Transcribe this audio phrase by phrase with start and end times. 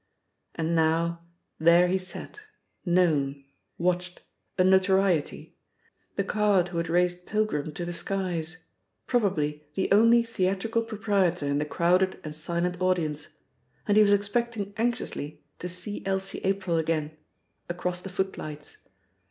[0.55, 1.23] And now,
[1.59, 2.39] there he sat,
[2.83, 3.45] known,
[3.77, 4.23] watched,
[4.57, 5.59] a notoriety,
[6.15, 8.57] the card who had raised Pilgrim to the skies,
[9.05, 13.27] probably the only theatrical proprietor in the crowded and silent audience;
[13.87, 17.15] and he was expecting anxiously to see Elsie April again
[17.69, 18.77] across the footlights!